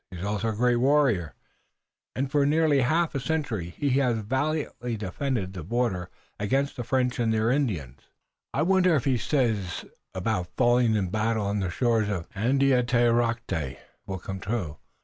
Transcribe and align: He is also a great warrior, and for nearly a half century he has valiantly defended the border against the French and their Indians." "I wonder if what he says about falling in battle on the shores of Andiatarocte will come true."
He 0.09 0.17
is 0.17 0.25
also 0.25 0.47
a 0.49 0.55
great 0.55 0.77
warrior, 0.77 1.35
and 2.15 2.31
for 2.31 2.43
nearly 2.43 2.79
a 2.79 2.85
half 2.85 3.13
century 3.21 3.75
he 3.77 3.91
has 3.99 4.17
valiantly 4.17 4.97
defended 4.97 5.53
the 5.53 5.63
border 5.63 6.09
against 6.39 6.75
the 6.75 6.83
French 6.83 7.19
and 7.19 7.31
their 7.31 7.51
Indians." 7.51 8.09
"I 8.51 8.63
wonder 8.63 8.95
if 8.95 9.01
what 9.05 9.11
he 9.11 9.19
says 9.19 9.85
about 10.15 10.55
falling 10.57 10.95
in 10.95 11.09
battle 11.11 11.45
on 11.45 11.59
the 11.59 11.69
shores 11.69 12.09
of 12.09 12.27
Andiatarocte 12.33 13.77
will 14.07 14.17
come 14.17 14.39
true." 14.39 14.77